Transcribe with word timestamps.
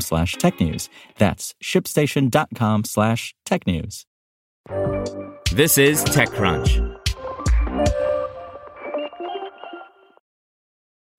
slash 0.00 0.36
technews. 0.36 0.88
That's 1.18 1.54
shipstation.com 1.62 2.84
slash 2.84 3.34
technews. 3.46 4.04
This 5.52 5.78
is 5.78 6.04
TechCrunch. 6.04 7.00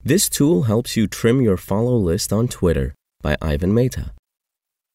This 0.03 0.29
tool 0.29 0.63
helps 0.63 0.95
you 0.95 1.07
trim 1.07 1.41
your 1.41 1.57
follow 1.57 1.95
list 1.97 2.31
on 2.31 2.47
Twitter 2.47 2.93
by 3.21 3.37
Ivan 3.41 3.73
Mehta. 3.73 4.11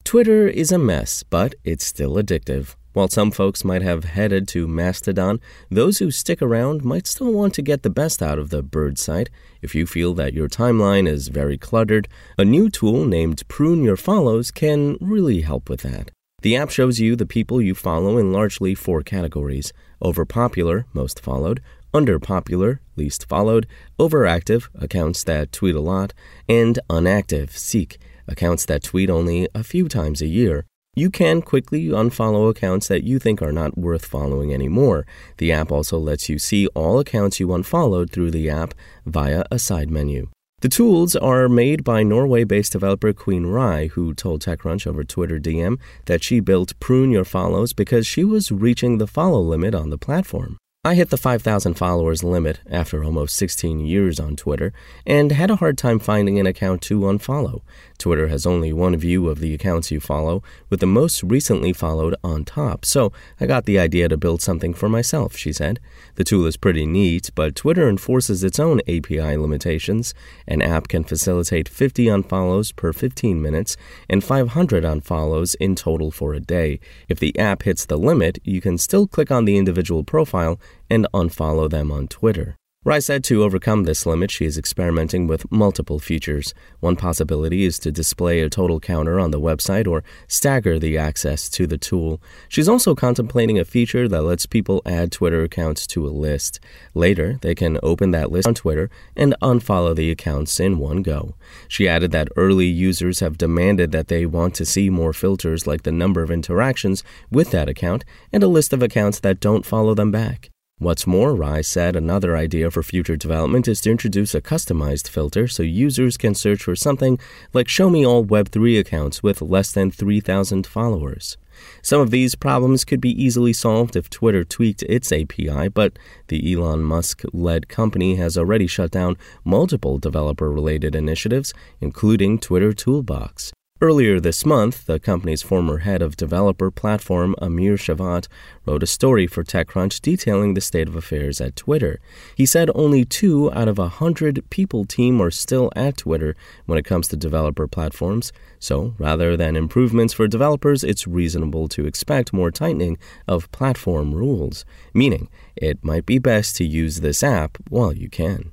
Twitter 0.04 0.46
is 0.46 0.70
a 0.70 0.78
mess, 0.78 1.22
but 1.22 1.54
it's 1.64 1.84
still 1.84 2.14
addictive. 2.14 2.76
While 2.92 3.08
some 3.08 3.30
folks 3.30 3.64
might 3.64 3.82
have 3.82 4.04
headed 4.04 4.48
to 4.48 4.66
Mastodon, 4.66 5.40
those 5.70 5.98
who 5.98 6.10
stick 6.10 6.42
around 6.42 6.84
might 6.84 7.06
still 7.06 7.32
want 7.32 7.54
to 7.54 7.62
get 7.62 7.82
the 7.82 7.90
best 7.90 8.20
out 8.20 8.38
of 8.38 8.50
the 8.50 8.62
bird 8.62 8.98
site. 8.98 9.30
If 9.62 9.74
you 9.76 9.86
feel 9.86 10.12
that 10.14 10.34
your 10.34 10.48
timeline 10.48 11.06
is 11.06 11.28
very 11.28 11.56
cluttered, 11.56 12.08
a 12.36 12.44
new 12.44 12.68
tool 12.68 13.04
named 13.04 13.46
Prune 13.46 13.84
Your 13.84 13.96
Follows 13.96 14.50
can 14.50 14.98
really 15.00 15.42
help 15.42 15.68
with 15.68 15.82
that. 15.82 16.10
The 16.42 16.56
app 16.56 16.70
shows 16.70 16.98
you 16.98 17.14
the 17.14 17.26
people 17.26 17.60
you 17.60 17.74
follow 17.74 18.18
in 18.18 18.32
largely 18.32 18.74
four 18.74 19.02
categories 19.02 19.72
overpopular, 20.02 20.86
most 20.94 21.20
followed, 21.20 21.60
underpopular, 21.92 22.78
least 22.96 23.28
followed, 23.28 23.66
overactive, 23.98 24.68
accounts 24.74 25.22
that 25.24 25.52
tweet 25.52 25.74
a 25.74 25.80
lot, 25.80 26.14
and 26.48 26.78
unactive, 26.88 27.50
seek, 27.50 27.98
accounts 28.26 28.64
that 28.64 28.82
tweet 28.82 29.10
only 29.10 29.48
a 29.54 29.62
few 29.62 29.88
times 29.88 30.22
a 30.22 30.26
year. 30.26 30.64
You 30.96 31.08
can 31.08 31.40
quickly 31.40 31.84
unfollow 31.86 32.50
accounts 32.50 32.88
that 32.88 33.04
you 33.04 33.20
think 33.20 33.40
are 33.40 33.52
not 33.52 33.78
worth 33.78 34.04
following 34.04 34.52
anymore. 34.52 35.06
The 35.38 35.52
app 35.52 35.70
also 35.70 35.98
lets 35.98 36.28
you 36.28 36.38
see 36.38 36.66
all 36.68 36.98
accounts 36.98 37.38
you 37.38 37.54
unfollowed 37.54 38.10
through 38.10 38.32
the 38.32 38.50
app 38.50 38.74
via 39.06 39.44
a 39.52 39.58
side 39.60 39.88
menu. 39.88 40.28
The 40.62 40.68
tools 40.68 41.14
are 41.14 41.48
made 41.48 41.84
by 41.84 42.02
Norway 42.02 42.42
based 42.42 42.72
developer 42.72 43.12
Queen 43.12 43.46
Rye, 43.46 43.86
who 43.86 44.12
told 44.14 44.42
TechCrunch 44.42 44.84
over 44.86 45.04
Twitter 45.04 45.38
DM 45.38 45.78
that 46.06 46.24
she 46.24 46.40
built 46.40 46.78
Prune 46.80 47.12
Your 47.12 47.24
Follows 47.24 47.72
because 47.72 48.06
she 48.06 48.24
was 48.24 48.50
reaching 48.50 48.98
the 48.98 49.06
follow 49.06 49.40
limit 49.40 49.74
on 49.74 49.90
the 49.90 49.96
platform. 49.96 50.58
I 50.82 50.94
hit 50.94 51.10
the 51.10 51.18
5,000 51.18 51.74
followers 51.74 52.24
limit 52.24 52.60
after 52.66 53.04
almost 53.04 53.36
16 53.36 53.80
years 53.80 54.18
on 54.18 54.34
Twitter 54.34 54.72
and 55.04 55.30
had 55.30 55.50
a 55.50 55.56
hard 55.56 55.76
time 55.76 55.98
finding 55.98 56.38
an 56.38 56.46
account 56.46 56.80
to 56.84 57.00
unfollow. 57.00 57.60
Twitter 57.98 58.28
has 58.28 58.46
only 58.46 58.72
one 58.72 58.96
view 58.96 59.28
of 59.28 59.40
the 59.40 59.52
accounts 59.52 59.90
you 59.90 60.00
follow, 60.00 60.42
with 60.70 60.80
the 60.80 60.86
most 60.86 61.22
recently 61.22 61.74
followed 61.74 62.14
on 62.24 62.46
top, 62.46 62.86
so 62.86 63.12
I 63.38 63.44
got 63.44 63.66
the 63.66 63.78
idea 63.78 64.08
to 64.08 64.16
build 64.16 64.40
something 64.40 64.72
for 64.72 64.88
myself, 64.88 65.36
she 65.36 65.52
said. 65.52 65.80
The 66.14 66.24
tool 66.24 66.46
is 66.46 66.56
pretty 66.56 66.86
neat, 66.86 67.28
but 67.34 67.54
Twitter 67.54 67.86
enforces 67.86 68.42
its 68.42 68.58
own 68.58 68.80
API 68.88 69.36
limitations. 69.36 70.14
An 70.48 70.62
app 70.62 70.88
can 70.88 71.04
facilitate 71.04 71.68
50 71.68 72.06
unfollows 72.06 72.74
per 72.74 72.94
15 72.94 73.42
minutes 73.42 73.76
and 74.08 74.24
500 74.24 74.82
unfollows 74.84 75.54
in 75.60 75.74
total 75.74 76.10
for 76.10 76.32
a 76.32 76.40
day. 76.40 76.80
If 77.06 77.18
the 77.18 77.38
app 77.38 77.64
hits 77.64 77.84
the 77.84 77.98
limit, 77.98 78.38
you 78.44 78.62
can 78.62 78.78
still 78.78 79.06
click 79.06 79.30
on 79.30 79.44
the 79.44 79.58
individual 79.58 80.04
profile 80.04 80.58
and 80.88 81.06
unfollow 81.14 81.70
them 81.70 81.90
on 81.90 82.08
Twitter. 82.08 82.56
Rye 82.82 82.98
said 82.98 83.22
to 83.24 83.44
overcome 83.44 83.84
this 83.84 84.06
limit, 84.06 84.30
she 84.30 84.46
is 84.46 84.56
experimenting 84.56 85.26
with 85.26 85.52
multiple 85.52 85.98
features. 85.98 86.54
One 86.78 86.96
possibility 86.96 87.64
is 87.64 87.78
to 87.80 87.92
display 87.92 88.40
a 88.40 88.48
total 88.48 88.80
counter 88.80 89.20
on 89.20 89.32
the 89.32 89.40
website 89.40 89.86
or 89.86 90.02
stagger 90.28 90.78
the 90.78 90.96
access 90.96 91.50
to 91.50 91.66
the 91.66 91.76
tool. 91.76 92.22
She's 92.48 92.70
also 92.70 92.94
contemplating 92.94 93.58
a 93.58 93.66
feature 93.66 94.08
that 94.08 94.22
lets 94.22 94.46
people 94.46 94.80
add 94.86 95.12
Twitter 95.12 95.42
accounts 95.42 95.86
to 95.88 96.06
a 96.06 96.08
list. 96.08 96.58
Later, 96.94 97.38
they 97.42 97.54
can 97.54 97.78
open 97.82 98.12
that 98.12 98.32
list 98.32 98.48
on 98.48 98.54
Twitter 98.54 98.88
and 99.14 99.36
unfollow 99.42 99.94
the 99.94 100.10
accounts 100.10 100.58
in 100.58 100.78
one 100.78 101.02
go. 101.02 101.34
She 101.68 101.86
added 101.86 102.12
that 102.12 102.32
early 102.34 102.64
users 102.64 103.20
have 103.20 103.36
demanded 103.36 103.92
that 103.92 104.08
they 104.08 104.24
want 104.24 104.54
to 104.54 104.64
see 104.64 104.88
more 104.88 105.12
filters 105.12 105.66
like 105.66 105.82
the 105.82 105.92
number 105.92 106.22
of 106.22 106.30
interactions 106.30 107.04
with 107.30 107.50
that 107.50 107.68
account 107.68 108.06
and 108.32 108.42
a 108.42 108.48
list 108.48 108.72
of 108.72 108.82
accounts 108.82 109.20
that 109.20 109.38
don't 109.38 109.66
follow 109.66 109.94
them 109.94 110.10
back. 110.10 110.48
What's 110.80 111.06
more, 111.06 111.34
Rye 111.34 111.60
said 111.60 111.94
another 111.94 112.38
idea 112.38 112.70
for 112.70 112.82
future 112.82 113.14
development 113.14 113.68
is 113.68 113.82
to 113.82 113.90
introduce 113.90 114.34
a 114.34 114.40
customized 114.40 115.08
filter 115.08 115.46
so 115.46 115.62
users 115.62 116.16
can 116.16 116.34
search 116.34 116.62
for 116.62 116.74
something 116.74 117.18
like 117.52 117.68
show 117.68 117.90
me 117.90 118.06
all 118.06 118.24
Web3 118.24 118.80
accounts 118.80 119.22
with 119.22 119.42
less 119.42 119.72
than 119.72 119.90
3,000 119.90 120.66
followers. 120.66 121.36
Some 121.82 122.00
of 122.00 122.10
these 122.10 122.34
problems 122.34 122.86
could 122.86 123.02
be 123.02 123.10
easily 123.22 123.52
solved 123.52 123.94
if 123.94 124.08
Twitter 124.08 124.42
tweaked 124.42 124.82
its 124.84 125.12
API, 125.12 125.68
but 125.68 125.98
the 126.28 126.50
Elon 126.50 126.82
Musk 126.82 127.24
led 127.34 127.68
company 127.68 128.14
has 128.14 128.38
already 128.38 128.66
shut 128.66 128.90
down 128.90 129.18
multiple 129.44 129.98
developer 129.98 130.50
related 130.50 130.94
initiatives, 130.94 131.52
including 131.82 132.38
Twitter 132.38 132.72
Toolbox. 132.72 133.52
Earlier 133.82 134.20
this 134.20 134.44
month, 134.44 134.84
the 134.84 135.00
company's 135.00 135.40
former 135.40 135.78
head 135.78 136.02
of 136.02 136.14
developer 136.14 136.70
platform, 136.70 137.34
Amir 137.38 137.76
Shevat, 137.76 138.28
wrote 138.66 138.82
a 138.82 138.86
story 138.86 139.26
for 139.26 139.42
TechCrunch 139.42 140.02
detailing 140.02 140.52
the 140.52 140.60
state 140.60 140.86
of 140.86 140.94
affairs 140.94 141.40
at 141.40 141.56
Twitter. 141.56 141.98
He 142.36 142.44
said 142.44 142.70
only 142.74 143.06
two 143.06 143.50
out 143.54 143.68
of 143.68 143.78
a 143.78 143.88
hundred 143.88 144.44
people 144.50 144.84
team 144.84 145.18
are 145.22 145.30
still 145.30 145.72
at 145.74 145.96
Twitter 145.96 146.36
when 146.66 146.76
it 146.76 146.84
comes 146.84 147.08
to 147.08 147.16
developer 147.16 147.66
platforms. 147.66 148.34
So, 148.58 148.94
rather 148.98 149.34
than 149.34 149.56
improvements 149.56 150.12
for 150.12 150.28
developers, 150.28 150.84
it's 150.84 151.06
reasonable 151.06 151.66
to 151.68 151.86
expect 151.86 152.34
more 152.34 152.50
tightening 152.50 152.98
of 153.26 153.50
platform 153.50 154.12
rules, 154.12 154.66
meaning 154.92 155.30
it 155.56 155.82
might 155.82 156.04
be 156.04 156.18
best 156.18 156.54
to 156.56 156.66
use 156.66 157.00
this 157.00 157.22
app 157.22 157.56
while 157.70 157.94
you 157.94 158.10
can. 158.10 158.52